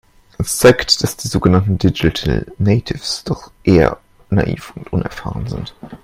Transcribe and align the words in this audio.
Es 0.39 0.57
zeigt, 0.57 1.03
dass 1.03 1.15
die 1.15 1.27
sogenannten 1.27 1.77
Digital 1.77 2.47
Natives 2.57 3.23
doch 3.23 3.51
eher 3.63 3.99
naiv 4.31 4.73
und 4.75 4.91
unerfahren 4.91 5.45
sind. 5.47 5.75